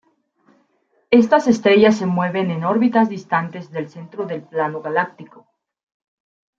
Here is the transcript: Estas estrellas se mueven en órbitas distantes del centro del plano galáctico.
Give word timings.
Estas 1.11 1.45
estrellas 1.45 1.95
se 1.95 2.07
mueven 2.07 2.49
en 2.49 2.63
órbitas 2.63 3.07
distantes 3.07 3.69
del 3.71 3.87
centro 3.87 4.25
del 4.25 4.41
plano 4.41 4.81
galáctico. 4.81 5.45